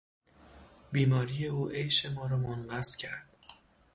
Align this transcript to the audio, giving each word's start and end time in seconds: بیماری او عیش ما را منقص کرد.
بیماری 0.91 1.45
او 1.47 1.67
عیش 1.69 2.05
ما 2.05 2.27
را 2.27 2.37
منقص 2.37 2.95
کرد. 2.95 3.37